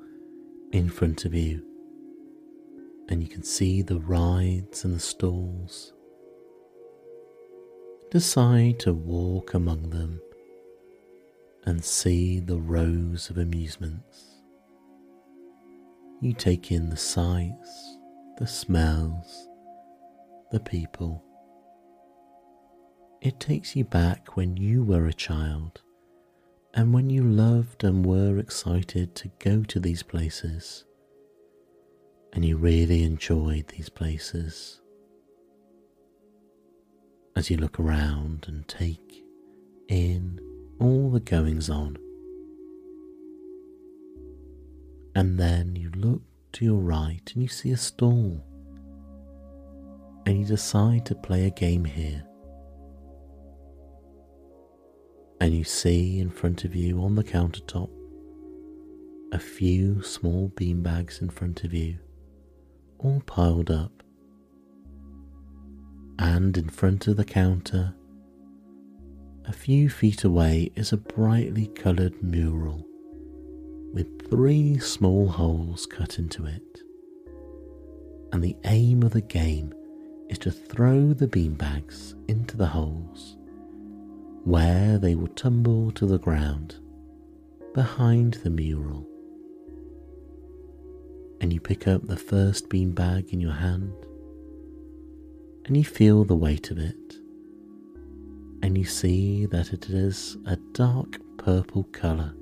in 0.71 0.89
front 0.89 1.25
of 1.25 1.35
you, 1.35 1.65
and 3.09 3.21
you 3.21 3.29
can 3.29 3.43
see 3.43 3.83
the 3.83 3.99
rides 3.99 4.85
and 4.85 4.95
the 4.95 5.01
stalls. 5.01 5.93
Decide 8.13 8.79
to 8.81 8.93
walk 8.93 9.55
among 9.55 9.91
them 9.91 10.21
and 11.65 11.85
see 11.85 12.41
the 12.41 12.59
rows 12.59 13.31
of 13.31 13.39
amusements. 13.39 14.43
You 16.21 16.33
take 16.33 16.71
in 16.71 16.91
the 16.91 16.97
sights, 16.97 17.99
the 18.39 18.47
smells, 18.47 19.49
the 20.51 20.61
people. 20.61 21.25
It 23.21 23.39
takes 23.41 23.77
you 23.77 23.85
back 23.85 24.37
when 24.37 24.57
you 24.57 24.83
were 24.83 25.07
a 25.07 25.13
child 25.13 25.83
and 26.75 26.93
when 26.93 27.11
you 27.11 27.23
loved 27.23 27.85
and 27.85 28.05
were 28.05 28.39
excited 28.39 29.15
to 29.17 29.31
go 29.39 29.63
to 29.65 29.79
these 29.79 30.03
places 30.03 30.85
and 32.33 32.45
you 32.45 32.57
really 32.57 33.03
enjoyed 33.03 33.69
these 33.69 33.89
places. 33.89 34.81
As 37.37 37.51
you 37.51 37.57
look 37.57 37.79
around 37.79 38.47
and 38.49 38.67
take 38.67 39.25
in 39.89 40.41
all 40.79 41.11
the 41.11 41.21
goings 41.21 41.71
on. 41.71 41.97
And 45.15 45.39
then 45.39 45.77
you 45.77 45.91
look 45.95 46.23
to 46.53 46.65
your 46.65 46.81
right 46.81 47.31
and 47.35 47.43
you 47.43 47.49
see 47.49 47.71
a 47.71 47.77
stall. 47.77 48.45
And 50.25 50.39
you 50.39 50.45
decide 50.47 51.05
to 51.07 51.15
play 51.15 51.47
a 51.47 51.51
game 51.51 51.85
here. 51.85 52.25
And 55.41 55.53
you 55.53 55.65
see 55.65 56.21
in 56.21 56.31
front 56.31 56.65
of 56.65 56.75
you 56.75 57.03
on 57.03 57.17
the 57.17 57.25
countertop 57.25 57.91
a 59.33 59.39
few 59.39 60.03
small 60.03 60.51
beanbags 60.51 61.23
in 61.23 61.31
front 61.31 61.65
of 61.65 61.73
you, 61.73 61.99
all 62.99 63.23
piled 63.27 63.71
up. 63.71 64.03
And 66.19 66.57
in 66.57 66.69
front 66.69 67.09
of 67.09 67.17
the 67.17 67.25
counter 67.25 67.95
a 69.45 69.53
few 69.53 69.91
feet 69.91 70.25
away 70.25 70.71
is 70.77 70.93
a 70.93 70.97
brightly 70.97 71.67
coloured 71.67 72.23
mural 72.23 72.87
with 73.93 74.31
three 74.31 74.79
small 74.79 75.29
holes 75.29 75.87
cut 75.87 76.19
into 76.19 76.47
it. 76.47 76.81
And 78.33 78.43
the 78.43 78.57
aim 78.65 79.03
of 79.03 79.13
the 79.13 79.21
game 79.21 79.75
is 80.29 80.39
to 80.39 80.51
throw 80.51 81.13
the 81.13 81.27
beanbags 81.27 82.15
into 82.29 82.57
the 82.57 82.67
holes 82.67 83.37
where 84.45 84.99
they 84.99 85.15
will 85.15 85.29
tumble 85.29 85.93
to 85.93 86.07
the 86.07 86.19
ground 86.19 86.77
behind 87.75 88.35
the 88.43 88.51
mural. 88.51 89.07
And 91.41 91.53
you 91.53 91.61
pick 91.61 91.87
up 91.87 92.07
the 92.07 92.17
first 92.17 92.69
beanbag 92.69 93.33
in 93.33 93.41
your 93.41 93.53
hand 93.53 93.93
and 95.65 95.77
you 95.77 95.85
feel 95.85 96.25
the 96.25 96.37
weight 96.37 96.71
of 96.71 96.79
it. 96.79 97.22
And 98.63 98.79
you 98.79 98.85
see 98.85 99.47
that 99.47 99.73
it 99.73 99.91
is 99.91 100.37
a 100.47 100.57
dark 100.73 101.19
purple 101.37 101.85
colour. 101.85 102.33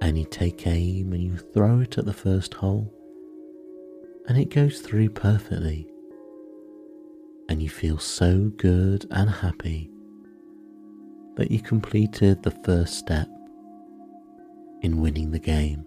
And 0.00 0.18
you 0.18 0.26
take 0.26 0.66
aim 0.66 1.12
and 1.12 1.22
you 1.22 1.36
throw 1.38 1.80
it 1.80 1.96
at 1.96 2.04
the 2.04 2.12
first 2.12 2.54
hole, 2.54 2.92
and 4.28 4.38
it 4.38 4.50
goes 4.50 4.80
through 4.80 5.10
perfectly. 5.10 5.88
And 7.48 7.62
you 7.62 7.70
feel 7.70 7.98
so 7.98 8.52
good 8.56 9.06
and 9.10 9.30
happy 9.30 9.90
that 11.36 11.50
you 11.50 11.60
completed 11.60 12.42
the 12.42 12.50
first 12.50 12.98
step 12.98 13.28
in 14.82 15.00
winning 15.00 15.30
the 15.30 15.38
game. 15.38 15.84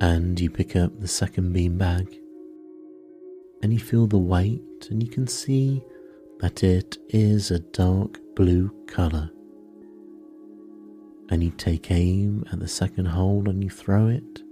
And 0.00 0.38
you 0.38 0.50
pick 0.50 0.76
up 0.76 1.00
the 1.00 1.08
second 1.08 1.54
beanbag 1.54 2.18
and 3.62 3.72
you 3.72 3.78
feel 3.78 4.06
the 4.06 4.18
weight 4.18 4.88
and 4.90 5.02
you 5.02 5.08
can 5.08 5.26
see 5.26 5.82
that 6.40 6.62
it 6.62 6.98
is 7.08 7.50
a 7.50 7.58
dark 7.58 8.20
blue 8.34 8.70
colour. 8.86 9.30
And 11.30 11.42
you 11.42 11.50
take 11.50 11.90
aim 11.90 12.44
at 12.52 12.60
the 12.60 12.68
second 12.68 13.06
hole 13.06 13.48
and 13.48 13.62
you 13.62 13.70
throw 13.70 14.08
it, 14.08 14.42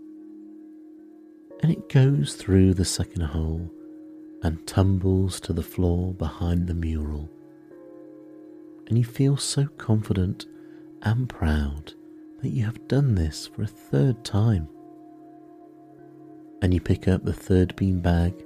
and 1.63 1.73
it 1.73 1.89
goes 1.89 2.35
through 2.35 2.75
the 2.75 2.85
second 2.85 3.23
hole 3.23 3.71
and 4.43 4.67
tumbles 4.67 5.41
to 5.41 5.53
the 5.53 5.63
floor 5.63 6.13
behind 6.13 6.67
the 6.67 6.75
mural. 6.75 7.31
And 8.89 8.99
you 8.99 9.05
feel 9.05 9.37
so 9.37 9.67
confident 9.79 10.47
and 11.03 11.29
proud 11.29 11.95
that 12.43 12.51
you 12.51 12.65
have 12.65 12.89
done 12.89 13.15
this 13.15 13.47
for 13.47 13.63
a 13.63 13.67
third 13.67 14.25
time. 14.25 14.69
And 16.63 16.75
you 16.75 16.81
pick 16.81 17.09
up 17.09 17.25
the 17.25 17.33
third 17.33 17.75
beanbag 17.77 18.43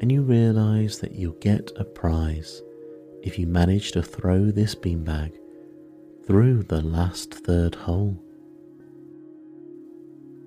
and 0.00 0.12
you 0.12 0.22
realize 0.22 0.98
that 0.98 1.14
you'll 1.14 1.32
get 1.34 1.70
a 1.76 1.84
prize 1.84 2.62
if 3.22 3.38
you 3.38 3.46
manage 3.46 3.92
to 3.92 4.02
throw 4.02 4.50
this 4.50 4.74
beanbag 4.74 5.32
through 6.26 6.62
the 6.64 6.80
last 6.80 7.32
third 7.32 7.74
hole. 7.74 8.22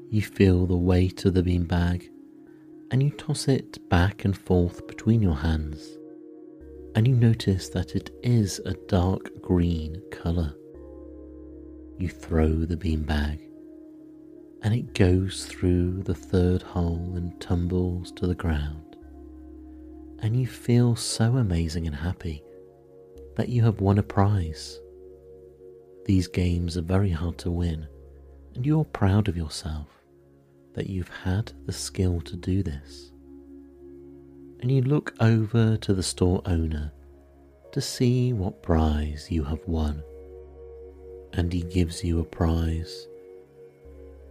You 0.09 0.21
feel 0.21 0.65
the 0.65 0.77
weight 0.77 1.25
of 1.25 1.33
the 1.33 1.43
beanbag 1.43 2.09
and 2.91 3.01
you 3.01 3.11
toss 3.11 3.47
it 3.47 3.89
back 3.89 4.25
and 4.25 4.37
forth 4.37 4.87
between 4.87 5.21
your 5.21 5.35
hands, 5.35 5.97
and 6.95 7.07
you 7.07 7.15
notice 7.15 7.69
that 7.69 7.95
it 7.95 8.09
is 8.23 8.59
a 8.65 8.73
dark 8.87 9.41
green 9.41 10.01
colour. 10.11 10.55
You 11.97 12.09
throw 12.09 12.49
the 12.49 12.77
beanbag 12.77 13.39
and 14.61 14.73
it 14.73 14.93
goes 14.93 15.45
through 15.45 16.03
the 16.03 16.15
third 16.15 16.61
hole 16.61 17.13
and 17.15 17.39
tumbles 17.39 18.11
to 18.13 18.27
the 18.27 18.35
ground 18.35 18.88
and 20.21 20.35
you 20.35 20.47
feel 20.47 20.95
so 20.95 21.37
amazing 21.37 21.87
and 21.87 21.95
happy 21.95 22.43
that 23.35 23.49
you 23.49 23.63
have 23.63 23.79
won 23.79 23.97
a 23.97 24.03
prize. 24.03 24.79
These 26.05 26.27
games 26.27 26.77
are 26.77 26.81
very 26.81 27.11
hard 27.11 27.37
to 27.39 27.51
win, 27.51 27.87
and 28.55 28.65
you're 28.65 28.85
proud 28.85 29.27
of 29.27 29.37
yourself 29.37 29.87
that 30.73 30.89
you've 30.89 31.09
had 31.23 31.53
the 31.65 31.73
skill 31.73 32.21
to 32.21 32.35
do 32.35 32.63
this. 32.63 33.11
And 34.61 34.71
you 34.71 34.81
look 34.81 35.13
over 35.19 35.77
to 35.77 35.93
the 35.93 36.03
store 36.03 36.41
owner 36.45 36.91
to 37.71 37.81
see 37.81 38.33
what 38.33 38.63
prize 38.63 39.27
you 39.29 39.43
have 39.45 39.65
won. 39.67 40.03
And 41.33 41.53
he 41.53 41.61
gives 41.61 42.03
you 42.03 42.19
a 42.19 42.23
prize, 42.25 43.07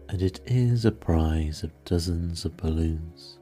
and 0.09 0.21
it 0.21 0.41
is 0.45 0.85
a 0.85 0.93
prize 0.93 1.63
of 1.63 1.71
dozens 1.85 2.45
of 2.45 2.57
balloons 2.57 3.38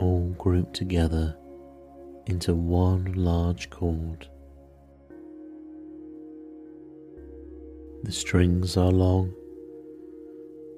all 0.00 0.34
grouped 0.38 0.74
together 0.74 1.36
into 2.26 2.54
one 2.54 3.12
large 3.12 3.70
cord. 3.70 4.26
The 8.02 8.12
strings 8.12 8.76
are 8.76 8.90
long, 8.90 9.34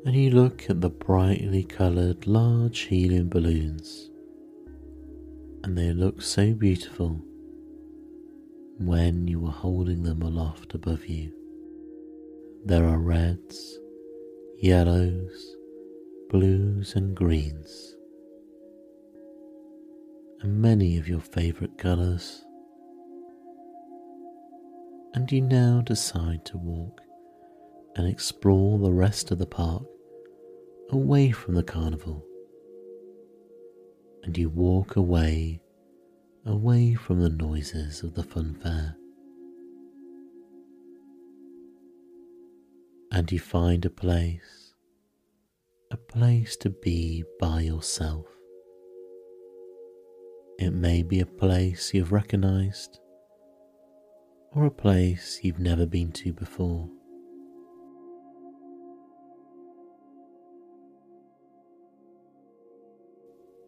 and 0.05 0.15
you 0.17 0.31
look 0.31 0.69
at 0.69 0.81
the 0.81 0.91
brightly 0.91 1.63
coloured 1.63 2.27
large 2.27 2.81
helium 2.81 3.29
balloons, 3.29 4.11
and 5.63 5.79
they 5.79 5.93
look 5.93 6.21
so 6.21 6.53
beautiful 6.53 7.23
when 8.79 9.29
you 9.29 9.47
are 9.47 9.53
holding 9.53 10.03
them 10.03 10.23
aloft 10.23 10.75
above 10.75 11.07
you. 11.07 11.33
There 12.65 12.87
are 12.87 12.99
reds, 12.99 13.79
yellows, 14.59 15.57
blues, 16.29 16.97
and 16.97 17.15
greens 17.15 17.92
and 20.43 20.61
many 20.61 20.99
of 20.99 21.09
your 21.09 21.21
favourite 21.21 21.79
colours. 21.79 22.45
And 25.15 25.31
you 25.31 25.41
now 25.41 25.83
decide 25.83 26.45
to 26.47 26.59
walk 26.59 27.01
and 27.95 28.09
explore 28.09 28.79
the 28.79 28.93
rest 28.93 29.31
of 29.31 29.39
the 29.39 29.47
park 29.47 29.85
away 30.91 31.31
from 31.31 31.55
the 31.55 31.63
carnival. 31.63 32.25
And 34.25 34.37
you 34.37 34.49
walk 34.49 34.97
away, 34.97 35.61
away 36.45 36.95
from 36.95 37.21
the 37.21 37.31
noises 37.31 38.03
of 38.03 38.15
the 38.15 38.23
fun 38.25 38.55
fair. 38.55 38.97
And 43.13 43.31
you 43.31 43.39
find 43.39 43.85
a 43.85 43.91
place, 43.91 44.75
a 45.93 45.97
place 45.97 46.57
to 46.57 46.71
be 46.71 47.23
by 47.39 47.61
yourself. 47.61 48.27
It 50.63 50.73
may 50.73 51.03
be 51.03 51.19
a 51.19 51.27
place 51.27 51.93
you've 51.93 52.13
recognized 52.13 53.01
or 54.55 54.65
a 54.65 54.71
place 54.71 55.41
you've 55.43 55.59
never 55.59 55.87
been 55.87 56.13
to 56.13 56.33
before. 56.33 56.89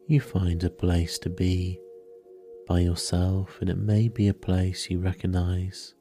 You 0.07 0.21
find 0.21 0.63
a 0.63 0.71
place 0.71 1.19
to 1.19 1.31
be 1.31 1.81
by 2.69 2.79
yourself, 2.79 3.59
and 3.61 3.69
it 3.69 3.79
may 3.79 4.07
be 4.07 4.29
a 4.29 4.35
place 4.35 4.89
you 4.89 5.01
recognize 5.01 5.97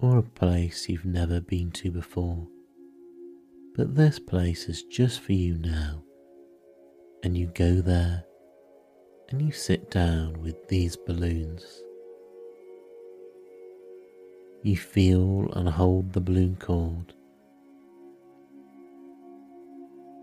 or 0.00 0.18
a 0.18 0.24
place 0.24 0.88
you've 0.88 1.04
never 1.04 1.40
been 1.40 1.70
to 1.70 1.92
before. 1.92 2.48
But 3.76 3.94
this 3.94 4.18
place 4.18 4.68
is 4.68 4.82
just 4.82 5.20
for 5.20 5.32
you 5.32 5.58
now, 5.58 6.02
and 7.22 7.36
you 7.36 7.52
go 7.54 7.80
there 7.80 8.24
and 9.30 9.40
you 9.40 9.52
sit 9.52 9.90
down 9.90 10.42
with 10.42 10.68
these 10.68 10.96
balloons. 10.96 11.82
You 14.62 14.76
feel 14.76 15.50
and 15.54 15.68
hold 15.68 16.12
the 16.12 16.20
balloon 16.20 16.56
cord, 16.56 17.14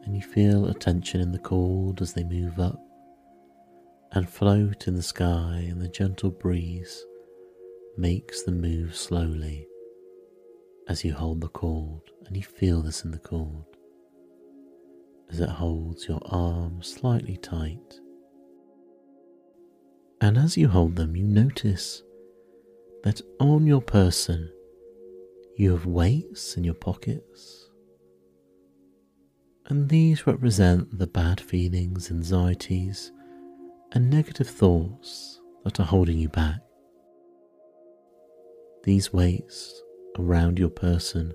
and 0.05 0.15
you 0.15 0.21
feel 0.21 0.67
a 0.67 0.73
tension 0.73 1.19
in 1.19 1.31
the 1.31 1.39
cord 1.39 2.01
as 2.01 2.13
they 2.13 2.23
move 2.23 2.59
up 2.59 2.79
and 4.13 4.29
float 4.29 4.88
in 4.88 4.95
the 4.95 5.03
sky, 5.03 5.65
and 5.69 5.81
the 5.81 5.89
gentle 5.89 6.31
breeze 6.31 7.05
makes 7.97 8.43
them 8.43 8.62
move 8.62 8.95
slowly 8.95 9.67
as 10.88 11.03
you 11.03 11.13
hold 11.13 11.41
the 11.41 11.49
cord, 11.49 12.01
and 12.25 12.35
you 12.38 12.43
feel 12.43 12.81
this 12.81 13.03
in 13.03 13.12
the 13.12 13.19
cord 13.19 13.65
as 15.29 15.39
it 15.39 15.49
holds 15.49 16.07
your 16.07 16.21
arm 16.25 16.81
slightly 16.81 17.38
tight 17.38 17.99
and 20.21 20.38
as 20.38 20.58
you 20.58 20.67
hold 20.67 20.95
them, 20.95 21.15
you 21.15 21.23
notice 21.23 22.03
that 23.03 23.21
on 23.39 23.65
your 23.65 23.82
person 23.82 24.51
you 25.55 25.71
have 25.71 25.86
weights 25.86 26.58
in 26.58 26.63
your 26.63 26.73
pockets. 26.73 27.69
And 29.67 29.88
these 29.88 30.25
represent 30.25 30.97
the 30.97 31.08
bad 31.08 31.39
feelings, 31.39 32.10
anxieties, 32.10 33.12
and 33.91 34.10
negative 34.10 34.49
thoughts 34.49 35.39
that 35.63 35.79
are 35.79 35.86
holding 35.86 36.17
you 36.17 36.29
back. 36.29 36.60
These 38.84 39.13
weights 39.13 39.82
around 40.17 40.58
your 40.58 40.69
person 40.69 41.34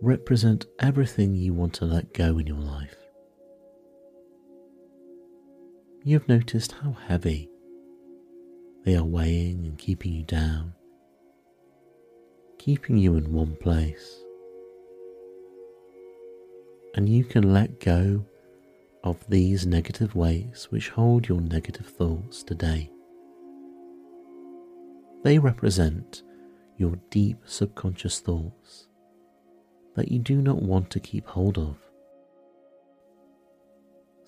represent 0.00 0.66
everything 0.78 1.34
you 1.34 1.54
want 1.54 1.74
to 1.74 1.84
let 1.84 2.12
go 2.12 2.38
in 2.38 2.46
your 2.46 2.58
life. 2.58 3.07
You 6.08 6.18
have 6.18 6.26
noticed 6.26 6.72
how 6.72 6.96
heavy 7.06 7.50
they 8.86 8.96
are 8.96 9.04
weighing 9.04 9.66
and 9.66 9.76
keeping 9.76 10.10
you 10.10 10.22
down, 10.22 10.72
keeping 12.58 12.96
you 12.96 13.14
in 13.16 13.30
one 13.30 13.54
place. 13.56 14.22
And 16.94 17.10
you 17.10 17.24
can 17.24 17.52
let 17.52 17.78
go 17.80 18.24
of 19.04 19.22
these 19.28 19.66
negative 19.66 20.14
weights 20.14 20.70
which 20.70 20.88
hold 20.88 21.28
your 21.28 21.42
negative 21.42 21.88
thoughts 21.88 22.42
today. 22.42 22.90
They 25.24 25.38
represent 25.38 26.22
your 26.78 26.98
deep 27.10 27.36
subconscious 27.44 28.20
thoughts 28.20 28.88
that 29.94 30.10
you 30.10 30.20
do 30.20 30.40
not 30.40 30.62
want 30.62 30.88
to 30.92 31.00
keep 31.00 31.26
hold 31.26 31.58
of. 31.58 31.76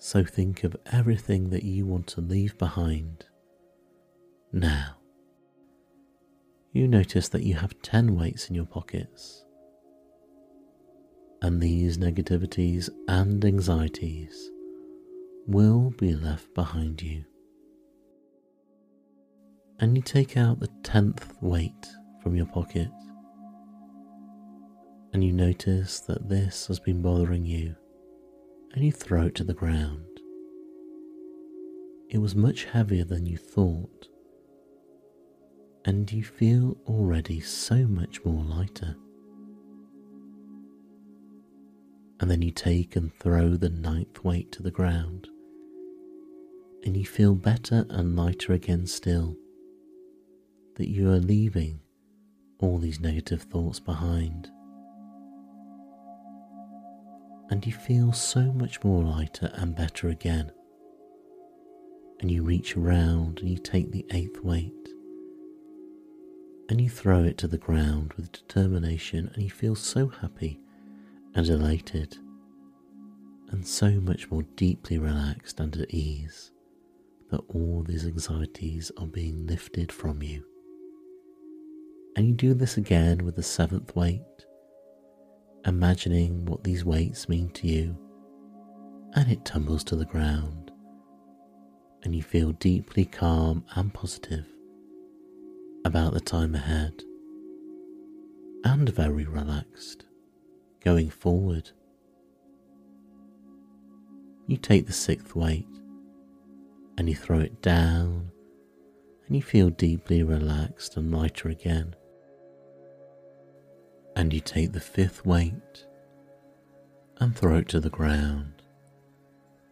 So 0.03 0.23
think 0.23 0.63
of 0.63 0.75
everything 0.91 1.51
that 1.51 1.61
you 1.61 1.85
want 1.85 2.07
to 2.07 2.21
leave 2.21 2.57
behind 2.57 3.23
now. 4.51 4.95
You 6.73 6.87
notice 6.87 7.29
that 7.29 7.43
you 7.43 7.53
have 7.53 7.79
10 7.83 8.15
weights 8.15 8.49
in 8.49 8.55
your 8.55 8.65
pockets. 8.65 9.45
And 11.43 11.61
these 11.61 11.99
negativities 11.99 12.89
and 13.07 13.45
anxieties 13.45 14.49
will 15.45 15.91
be 15.91 16.15
left 16.15 16.51
behind 16.55 17.03
you. 17.03 17.23
And 19.79 19.95
you 19.95 20.01
take 20.01 20.35
out 20.35 20.59
the 20.59 20.69
10th 20.81 21.39
weight 21.43 21.87
from 22.23 22.35
your 22.35 22.47
pocket 22.47 22.89
and 25.13 25.23
you 25.23 25.31
notice 25.31 25.99
that 26.01 26.27
this 26.27 26.65
has 26.65 26.79
been 26.79 27.03
bothering 27.03 27.45
you, 27.45 27.75
and 28.73 28.83
you 28.83 28.91
throw 28.91 29.25
it 29.25 29.35
to 29.35 29.43
the 29.43 29.53
ground. 29.53 30.05
It 32.09 32.19
was 32.19 32.35
much 32.35 32.65
heavier 32.65 33.03
than 33.03 33.25
you 33.25 33.37
thought, 33.37 34.07
and 35.85 36.11
you 36.11 36.23
feel 36.23 36.77
already 36.85 37.39
so 37.39 37.87
much 37.87 38.23
more 38.23 38.43
lighter. 38.43 38.95
And 42.19 42.29
then 42.29 42.41
you 42.41 42.51
take 42.51 42.95
and 42.95 43.13
throw 43.13 43.55
the 43.55 43.69
ninth 43.69 44.23
weight 44.23 44.51
to 44.53 44.63
the 44.63 44.71
ground, 44.71 45.27
and 46.83 46.95
you 46.95 47.05
feel 47.05 47.35
better 47.35 47.85
and 47.89 48.15
lighter 48.15 48.53
again 48.53 48.85
still, 48.87 49.35
that 50.75 50.89
you 50.89 51.09
are 51.09 51.19
leaving 51.19 51.79
all 52.59 52.77
these 52.77 52.99
negative 52.99 53.43
thoughts 53.43 53.79
behind 53.79 54.49
and 57.51 57.67
you 57.67 57.73
feel 57.73 58.13
so 58.13 58.51
much 58.53 58.83
more 58.83 59.03
lighter 59.03 59.51
and 59.55 59.75
better 59.75 60.09
again. 60.09 60.51
And 62.21 62.31
you 62.31 62.43
reach 62.43 62.75
around 62.75 63.39
and 63.39 63.49
you 63.49 63.57
take 63.57 63.91
the 63.91 64.05
eighth 64.11 64.39
weight 64.41 64.73
and 66.69 66.79
you 66.79 66.89
throw 66.89 67.23
it 67.25 67.37
to 67.39 67.49
the 67.49 67.57
ground 67.57 68.13
with 68.13 68.31
determination, 68.31 69.29
and 69.33 69.43
you 69.43 69.49
feel 69.49 69.75
so 69.75 70.07
happy 70.07 70.57
and 71.35 71.45
elated 71.49 72.17
and 73.49 73.67
so 73.67 73.91
much 73.99 74.31
more 74.31 74.43
deeply 74.55 74.97
relaxed 74.97 75.59
and 75.59 75.75
at 75.75 75.93
ease 75.93 76.51
that 77.29 77.41
all 77.53 77.83
these 77.85 78.05
anxieties 78.05 78.89
are 78.97 79.05
being 79.05 79.45
lifted 79.47 79.91
from 79.91 80.23
you. 80.23 80.45
And 82.15 82.25
you 82.25 82.33
do 82.33 82.53
this 82.53 82.77
again 82.77 83.25
with 83.25 83.35
the 83.35 83.43
seventh 83.43 83.93
weight 83.93 84.21
imagining 85.65 86.45
what 86.45 86.63
these 86.63 86.85
weights 86.85 87.29
mean 87.29 87.49
to 87.49 87.67
you, 87.67 87.97
and 89.13 89.31
it 89.31 89.45
tumbles 89.45 89.83
to 89.83 89.95
the 89.95 90.05
ground, 90.05 90.71
and 92.03 92.15
you 92.15 92.23
feel 92.23 92.51
deeply 92.53 93.05
calm 93.05 93.63
and 93.75 93.93
positive 93.93 94.45
about 95.85 96.13
the 96.13 96.21
time 96.21 96.55
ahead, 96.55 97.03
and 98.63 98.89
very 98.89 99.25
relaxed 99.25 100.05
going 100.83 101.09
forward. 101.09 101.69
You 104.47 104.57
take 104.57 104.85
the 104.85 104.93
sixth 104.93 105.35
weight 105.35 105.67
and 106.97 107.07
you 107.07 107.15
throw 107.15 107.39
it 107.39 107.61
down, 107.61 108.31
and 109.25 109.35
you 109.35 109.41
feel 109.41 109.69
deeply 109.69 110.23
relaxed 110.23 110.97
and 110.97 111.11
lighter 111.11 111.49
again 111.49 111.95
and 114.15 114.33
you 114.33 114.39
take 114.39 114.71
the 114.71 114.79
fifth 114.79 115.25
weight 115.25 115.85
and 117.17 117.35
throw 117.35 117.57
it 117.57 117.67
to 117.69 117.79
the 117.79 117.89
ground, 117.89 118.61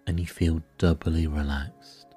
and 0.05 0.19
you 0.19 0.25
feel 0.25 0.61
doubly 0.77 1.27
relaxed. 1.27 2.07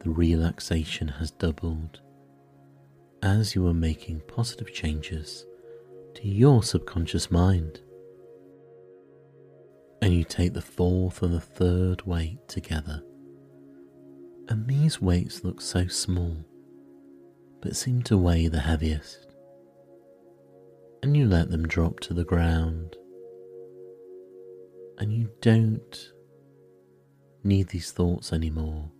The 0.00 0.10
relaxation 0.10 1.08
has 1.08 1.30
doubled 1.30 2.00
as 3.22 3.54
you 3.54 3.66
are 3.66 3.74
making 3.74 4.20
positive 4.28 4.72
changes 4.72 5.46
to 6.14 6.28
your 6.28 6.62
subconscious 6.62 7.30
mind. 7.30 7.80
And 10.02 10.12
you 10.12 10.24
take 10.24 10.52
the 10.52 10.60
fourth 10.60 11.22
and 11.22 11.32
the 11.32 11.40
third 11.40 12.02
weight 12.02 12.46
together, 12.46 13.02
and 14.48 14.68
these 14.68 15.00
weights 15.00 15.42
look 15.42 15.62
so 15.62 15.86
small 15.86 16.44
but 17.62 17.74
seem 17.74 18.02
to 18.02 18.18
weigh 18.18 18.46
the 18.46 18.60
heaviest 18.60 19.23
and 21.04 21.14
you 21.14 21.26
let 21.26 21.50
them 21.50 21.68
drop 21.68 22.00
to 22.00 22.14
the 22.14 22.24
ground. 22.24 22.96
And 24.96 25.12
you 25.12 25.28
don't 25.42 26.12
need 27.42 27.68
these 27.68 27.92
thoughts 27.92 28.32
anymore, 28.32 28.90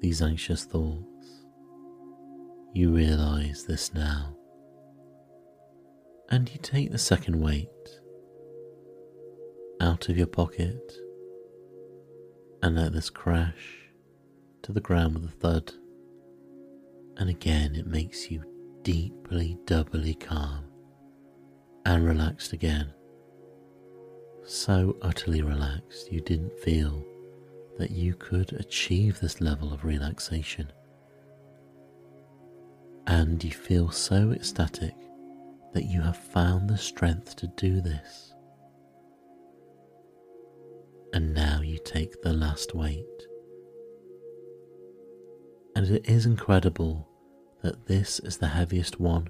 these 0.00 0.22
anxious 0.22 0.64
thoughts. 0.64 1.42
You 2.72 2.94
realize 2.94 3.64
this 3.64 3.94
now. 3.94 4.36
And 6.30 6.48
you 6.52 6.58
take 6.62 6.92
the 6.92 6.98
second 6.98 7.40
weight 7.40 7.68
out 9.80 10.08
of 10.08 10.16
your 10.16 10.28
pocket 10.28 10.92
and 12.62 12.76
let 12.76 12.92
this 12.92 13.10
crash 13.10 13.88
to 14.62 14.70
the 14.70 14.80
ground 14.80 15.14
with 15.14 15.24
a 15.24 15.36
thud. 15.36 15.72
And 17.16 17.28
again, 17.28 17.74
it 17.74 17.88
makes 17.88 18.30
you 18.30 18.44
deeply, 18.84 19.58
doubly 19.66 20.14
calm 20.14 20.65
and 21.86 22.04
relaxed 22.04 22.52
again. 22.52 22.92
So 24.44 24.96
utterly 25.02 25.40
relaxed 25.40 26.10
you 26.10 26.20
didn't 26.20 26.58
feel 26.58 27.06
that 27.78 27.92
you 27.92 28.14
could 28.14 28.52
achieve 28.54 29.20
this 29.20 29.40
level 29.40 29.72
of 29.72 29.84
relaxation. 29.84 30.72
And 33.06 33.42
you 33.42 33.52
feel 33.52 33.92
so 33.92 34.32
ecstatic 34.32 34.94
that 35.74 35.84
you 35.84 36.00
have 36.00 36.16
found 36.16 36.68
the 36.68 36.76
strength 36.76 37.36
to 37.36 37.46
do 37.56 37.80
this. 37.80 38.34
And 41.12 41.32
now 41.32 41.60
you 41.62 41.78
take 41.84 42.20
the 42.20 42.32
last 42.32 42.74
weight. 42.74 43.06
And 45.76 45.86
it 45.88 46.08
is 46.08 46.26
incredible 46.26 47.08
that 47.62 47.86
this 47.86 48.18
is 48.18 48.38
the 48.38 48.48
heaviest 48.48 48.98
one 48.98 49.28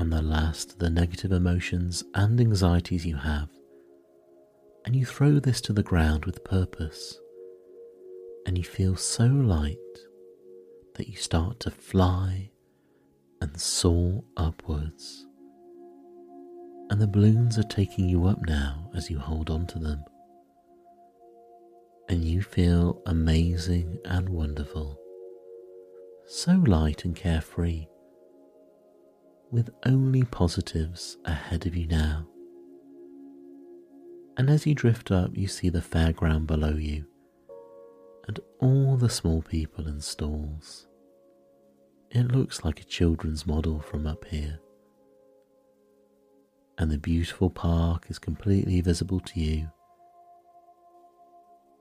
and 0.00 0.10
the 0.10 0.22
last 0.22 0.78
the 0.78 0.88
negative 0.88 1.30
emotions 1.30 2.02
and 2.14 2.40
anxieties 2.40 3.04
you 3.04 3.16
have, 3.16 3.50
and 4.86 4.96
you 4.96 5.04
throw 5.04 5.38
this 5.38 5.60
to 5.60 5.74
the 5.74 5.82
ground 5.82 6.24
with 6.24 6.42
purpose, 6.42 7.20
and 8.46 8.56
you 8.56 8.64
feel 8.64 8.96
so 8.96 9.26
light 9.26 9.76
that 10.94 11.08
you 11.08 11.16
start 11.16 11.60
to 11.60 11.70
fly 11.70 12.50
and 13.42 13.60
soar 13.60 14.24
upwards. 14.38 15.26
And 16.88 16.98
the 16.98 17.06
balloons 17.06 17.58
are 17.58 17.62
taking 17.64 18.08
you 18.08 18.24
up 18.24 18.40
now 18.46 18.90
as 18.96 19.10
you 19.10 19.18
hold 19.18 19.50
on 19.50 19.66
to 19.66 19.78
them. 19.78 20.02
And 22.08 22.24
you 22.24 22.40
feel 22.40 23.02
amazing 23.04 23.98
and 24.06 24.30
wonderful, 24.30 24.98
so 26.26 26.52
light 26.52 27.04
and 27.04 27.14
carefree 27.14 27.84
with 29.50 29.70
only 29.84 30.22
positives 30.22 31.18
ahead 31.24 31.66
of 31.66 31.74
you 31.74 31.86
now. 31.86 32.26
And 34.36 34.48
as 34.48 34.66
you 34.66 34.74
drift 34.74 35.10
up, 35.10 35.30
you 35.34 35.48
see 35.48 35.68
the 35.68 35.80
fairground 35.80 36.46
below 36.46 36.74
you 36.74 37.04
and 38.26 38.38
all 38.60 38.96
the 38.96 39.08
small 39.08 39.42
people 39.42 39.88
in 39.88 40.00
stalls. 40.00 40.86
It 42.10 42.32
looks 42.32 42.64
like 42.64 42.80
a 42.80 42.84
children's 42.84 43.46
model 43.46 43.80
from 43.80 44.06
up 44.06 44.24
here. 44.24 44.60
And 46.78 46.90
the 46.90 46.98
beautiful 46.98 47.50
park 47.50 48.06
is 48.08 48.18
completely 48.18 48.80
visible 48.80 49.20
to 49.20 49.40
you 49.40 49.70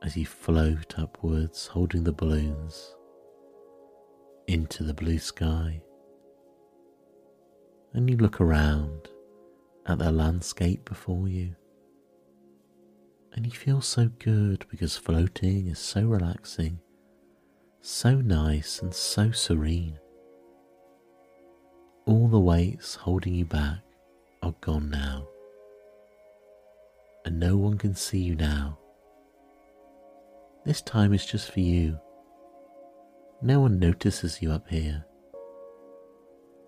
as 0.01 0.15
you 0.17 0.25
float 0.25 0.97
upwards 0.97 1.67
holding 1.67 2.03
the 2.03 2.11
balloons 2.11 2.95
into 4.47 4.83
the 4.83 4.93
blue 4.93 5.19
sky 5.19 5.81
and 7.93 8.09
you 8.09 8.17
look 8.17 8.39
around 8.39 9.09
at 9.85 9.99
the 9.99 10.11
landscape 10.11 10.85
before 10.85 11.27
you. 11.27 11.55
And 13.33 13.45
you 13.45 13.51
feel 13.51 13.81
so 13.81 14.09
good 14.19 14.65
because 14.69 14.97
floating 14.97 15.67
is 15.67 15.79
so 15.79 16.01
relaxing, 16.03 16.79
so 17.81 18.15
nice, 18.15 18.81
and 18.81 18.93
so 18.93 19.31
serene. 19.31 19.99
All 22.05 22.27
the 22.27 22.39
weights 22.39 22.95
holding 22.95 23.35
you 23.35 23.45
back 23.45 23.79
are 24.41 24.55
gone 24.61 24.89
now. 24.89 25.27
and 27.25 27.39
no 27.39 27.55
one 27.57 27.77
can 27.77 27.93
see 27.93 28.19
you 28.19 28.35
now. 28.35 28.77
This 30.65 30.81
time 30.81 31.13
is 31.13 31.25
just 31.25 31.51
for 31.51 31.59
you. 31.59 31.99
No 33.41 33.59
one 33.61 33.79
notices 33.79 34.41
you 34.41 34.51
up 34.51 34.67
here. 34.67 35.05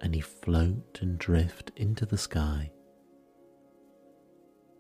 And 0.02 0.16
you 0.16 0.22
float 0.22 1.00
and 1.02 1.18
drift 1.18 1.72
into 1.78 2.06
the 2.06 2.18
sky. 2.18 2.72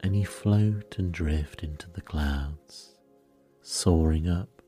And 0.02 0.16
you 0.16 0.26
float 0.26 0.96
and 0.98 1.14
drift 1.14 1.64
into 1.64 1.90
the 1.90 2.02
clouds, 2.02 2.96
soaring 3.62 4.28
up. 4.28 4.62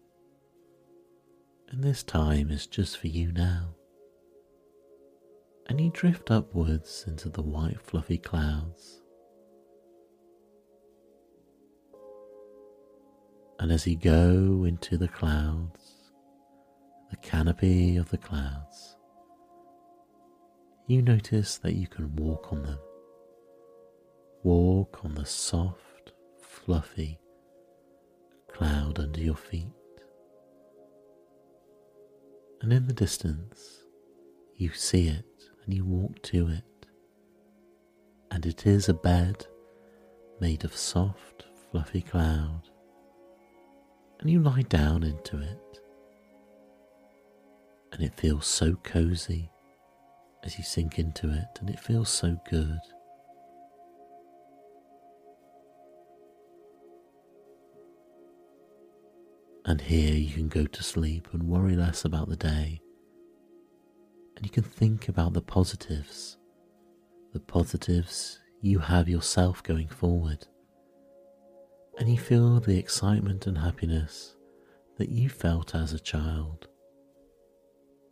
And 1.70 1.84
this 1.84 2.04
time 2.04 2.52
is 2.52 2.68
just 2.68 2.98
for 3.00 3.08
you 3.08 3.32
now. 3.32 3.76
And 5.68 5.82
you 5.82 5.90
drift 5.92 6.30
upwards 6.30 7.04
into 7.08 7.30
the 7.30 7.42
white 7.42 7.82
fluffy 7.82 8.20
clouds 8.20 9.04
And 13.64 13.72
as 13.72 13.88
you 13.88 13.96
go 13.96 14.66
into 14.66 14.98
the 14.98 15.08
clouds, 15.08 16.12
the 17.10 17.16
canopy 17.16 17.96
of 17.96 18.10
the 18.10 18.18
clouds, 18.18 18.93
you 20.94 21.02
notice 21.02 21.58
that 21.58 21.76
you 21.76 21.88
can 21.88 22.16
walk 22.16 22.52
on 22.52 22.64
them. 22.64 22.80
Walk 24.44 25.00
on 25.04 25.16
the 25.16 25.26
soft, 25.26 26.14
fluffy 26.40 27.20
cloud 28.52 29.00
under 29.00 29.20
your 29.20 29.36
feet. 29.36 29.74
And 32.62 32.72
in 32.72 32.88
the 32.88 32.94
distance, 32.94 33.84
you 34.56 34.72
see 34.72 35.08
it 35.08 35.26
and 35.66 35.74
you 35.74 35.84
walk 35.84 36.22
to 36.24 36.48
it. 36.48 36.86
And 38.30 38.46
it 38.46 38.68
is 38.68 38.88
a 38.88 38.94
bed 38.94 39.46
made 40.40 40.64
of 40.64 40.76
soft, 40.76 41.46
fluffy 41.72 42.02
cloud 42.02 42.70
and 44.20 44.32
you 44.32 44.40
lie 44.40 44.62
down 44.62 45.04
into 45.04 45.38
it. 45.38 45.82
And 47.92 48.02
it 48.02 48.16
feels 48.16 48.48
so 48.48 48.76
cozy 48.84 49.50
as 50.44 50.58
you 50.58 50.64
sink 50.64 51.00
into 51.00 51.30
it, 51.30 51.60
and 51.60 51.70
it 51.70 51.80
feels 51.80 52.10
so 52.10 52.38
good. 52.50 52.80
And 59.66 59.80
here 59.80 60.16
you 60.16 60.34
can 60.34 60.50
go 60.50 60.66
to 60.66 60.84
sleep 60.84 61.30
and 61.32 61.44
worry 61.44 61.76
less 61.76 62.04
about 62.04 62.28
the 62.28 62.36
day. 62.36 62.82
And 64.36 64.46
you 64.46 64.52
can 64.52 64.64
think 64.64 65.08
about 65.08 65.34
the 65.34 65.42
positives, 65.42 66.38
the 67.32 67.40
positives 67.40 68.40
you 68.62 68.80
have 68.80 69.08
yourself 69.08 69.64
going 69.64 69.88
forward 69.88 70.48
and 72.00 72.10
you 72.10 72.18
feel 72.18 72.60
the 72.60 72.78
excitement 72.78 73.46
and 73.46 73.58
happiness 73.58 74.36
that 74.98 75.10
you 75.10 75.30
felt 75.30 75.76
as 75.76 75.94
a 75.94 76.00
child. 76.00 76.68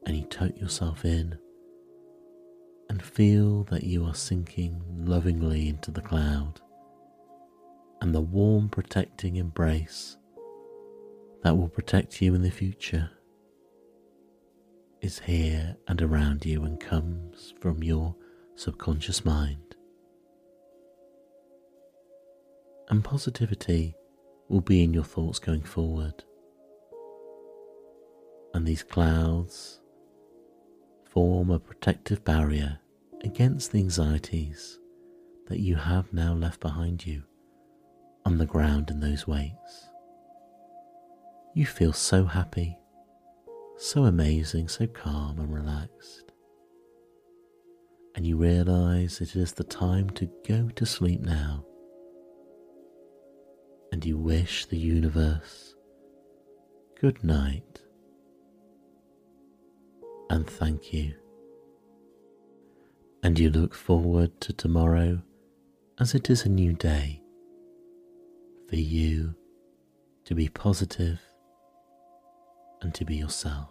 And 0.05 0.15
you 0.17 0.23
tuck 0.25 0.55
yourself 0.57 1.05
in 1.05 1.37
and 2.91 3.01
feel 3.01 3.63
that 3.63 3.85
you 3.85 4.05
are 4.05 4.13
sinking 4.13 4.83
lovingly 4.97 5.69
into 5.69 5.89
the 5.89 6.01
cloud 6.01 6.59
and 8.01 8.13
the 8.13 8.19
warm, 8.19 8.67
protecting 8.67 9.37
embrace 9.37 10.17
that 11.41 11.55
will 11.55 11.69
protect 11.69 12.21
you 12.21 12.35
in 12.35 12.41
the 12.41 12.51
future 12.51 13.09
is 14.99 15.19
here 15.19 15.77
and 15.87 16.01
around 16.01 16.45
you 16.45 16.63
and 16.63 16.79
comes 16.79 17.53
from 17.61 17.81
your 17.81 18.13
subconscious 18.55 19.23
mind. 19.23 19.71
and 22.91 23.05
positivity 23.05 23.95
will 24.49 24.61
be 24.61 24.83
in 24.83 24.93
your 24.93 25.03
thoughts 25.05 25.39
going 25.39 25.63
forward. 25.63 26.23
And 28.53 28.67
these 28.67 28.83
clouds 28.83 29.80
form 31.11 31.51
a 31.51 31.59
protective 31.59 32.23
barrier 32.23 32.79
against 33.23 33.71
the 33.71 33.79
anxieties 33.79 34.79
that 35.47 35.59
you 35.59 35.75
have 35.75 36.13
now 36.13 36.33
left 36.33 36.61
behind 36.61 37.05
you 37.05 37.21
on 38.25 38.37
the 38.37 38.45
ground 38.45 38.89
in 38.89 39.01
those 39.01 39.27
weights. 39.27 39.89
You 41.53 41.65
feel 41.65 41.91
so 41.91 42.23
happy, 42.25 42.77
so 43.77 44.05
amazing, 44.05 44.69
so 44.69 44.87
calm 44.87 45.37
and 45.37 45.53
relaxed. 45.53 46.31
And 48.15 48.25
you 48.25 48.37
realize 48.37 49.19
it 49.19 49.35
is 49.35 49.51
the 49.51 49.65
time 49.65 50.09
to 50.11 50.29
go 50.47 50.69
to 50.69 50.85
sleep 50.85 51.19
now 51.19 51.65
and 53.91 54.05
you 54.05 54.17
wish 54.17 54.65
the 54.65 54.77
universe 54.77 55.75
good 56.99 57.23
night 57.23 57.81
and 60.31 60.49
thank 60.49 60.93
you. 60.93 61.13
And 63.21 63.37
you 63.37 63.49
look 63.49 63.75
forward 63.75 64.39
to 64.39 64.53
tomorrow 64.53 65.21
as 65.99 66.15
it 66.15 66.29
is 66.29 66.45
a 66.45 66.49
new 66.49 66.71
day 66.71 67.21
for 68.69 68.77
you 68.77 69.35
to 70.23 70.33
be 70.33 70.47
positive 70.47 71.19
and 72.81 72.95
to 72.95 73.03
be 73.03 73.17
yourself. 73.17 73.69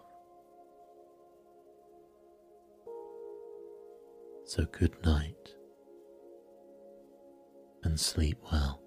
So 4.44 4.66
good 4.66 5.02
night 5.02 5.54
and 7.84 7.98
sleep 7.98 8.36
well. 8.52 8.82